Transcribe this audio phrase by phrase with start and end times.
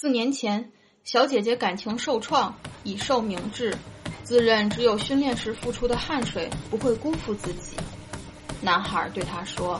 [0.00, 0.72] 四年前，
[1.04, 3.76] 小姐姐感情受创，已受明智，
[4.22, 7.76] 自认只有训练时付出的汗水不会辜负自己。
[8.62, 9.78] 男孩对她说：“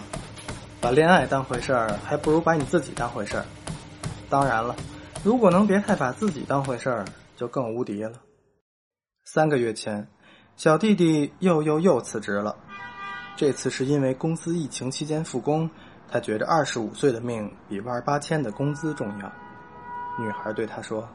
[0.79, 3.47] 把恋爱当回事儿，还不如把你自己当回事儿。
[4.29, 4.77] 当然了，
[5.25, 8.13] 如果能别太把自己当回事儿，就更无敌了。”
[9.25, 10.07] 三个月前，
[10.55, 12.55] 小弟弟又又又辞职了，
[13.37, 15.71] 这次是因为公司疫情期间复工，
[16.11, 19.33] 他觉着二十五岁的命比万八千的工资重要。
[20.21, 21.09] 女孩对他说：“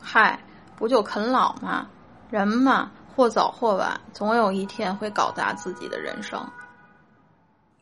[0.00, 0.38] 嗨，
[0.76, 1.88] 不就啃老吗？
[2.30, 6.40] 人嘛，或早或晚，总有一天会搞砸自己的人生。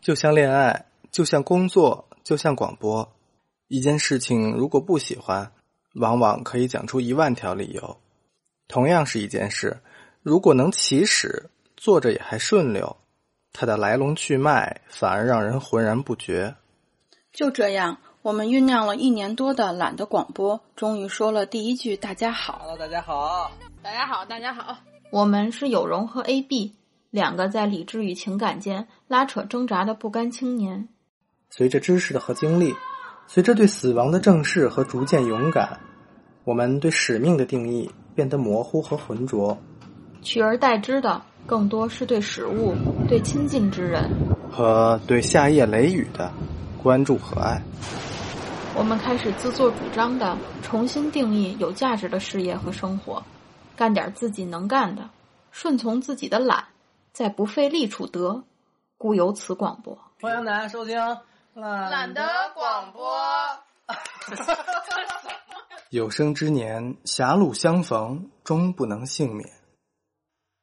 [0.01, 3.13] 就像恋爱，就像工作，就像广播。
[3.69, 5.53] 一件事情如果不喜欢，
[5.95, 7.99] 往往可以讲出一万条理由。
[8.67, 9.81] 同样是一件事，
[10.23, 12.97] 如果能起始，做着也还顺溜，
[13.53, 16.57] 它的来龙去脉反而让人浑然不觉。
[17.33, 22.61] 就这样。”我们酝酿了一年多的懒得广播，终于说了第一句“大家好”。
[22.69, 23.51] Hello，大家好，
[23.83, 24.77] 大家好，大家好。
[25.11, 26.75] 我们是有容和 AB
[27.09, 30.87] 两个在理智与情感间拉扯挣扎的不甘青年。
[31.49, 32.75] 随着知识的和经历，
[33.27, 35.81] 随着对死亡的正视和逐渐勇敢，
[36.45, 39.57] 我们对使命的定义变得模糊和浑浊，
[40.21, 42.75] 取而代之的更多是对食物、
[43.09, 44.11] 对亲近之人
[44.53, 46.31] 和对夏夜雷雨的
[46.83, 47.63] 关注和爱。
[48.81, 53.23] 我们开始自作主张的重新定义有价值的事业和生活，
[53.77, 55.11] 干点自己能干的，
[55.51, 56.69] 顺从自己的懒，
[57.13, 58.43] 在不费力处得。
[58.97, 59.99] 故有此广播。
[60.23, 60.97] 欢迎大家收听
[61.53, 63.21] 懒得广播。
[65.91, 69.47] 有生之年，狭路相逢终不能幸免。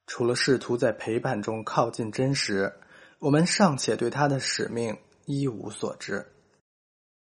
[0.08, 2.74] 除了试图在陪伴中靠近真实，
[3.20, 6.26] 我们尚且对他的使命一无所知。